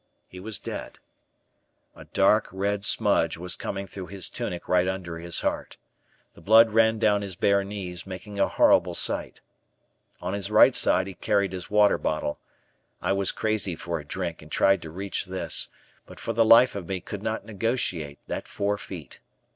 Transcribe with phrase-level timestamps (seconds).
[0.27, 0.97] He was dead.
[1.95, 5.77] A dark, red smudge was coming through his tunic right under the heart.
[6.33, 9.41] The blood ran down his bare knees, making a horrible sight.
[10.19, 12.39] On his right side he carried his water bottle.
[12.99, 15.67] I was crazy for a drink and tried to reach this,
[16.07, 19.19] but for the life of me could not negotiate that four feet.